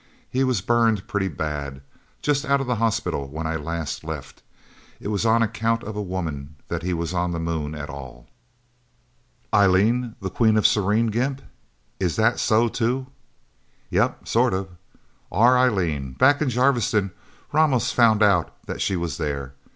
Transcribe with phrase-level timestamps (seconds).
[0.31, 1.79] He was burned pretty bad.
[2.23, 4.41] Just out of the hospital when I last left.
[4.99, 8.25] It was on account of a woman that he was on the Moon at all."
[9.53, 11.11] "Eileen, the Queen of Serene?
[11.11, 11.43] Gimp!
[11.99, 13.05] is that so, too?"
[13.91, 14.69] "Yep sort of.
[15.31, 16.13] Our Eileen.
[16.13, 17.11] Back in Jarviston,
[17.51, 19.53] Ramos found out that she was there.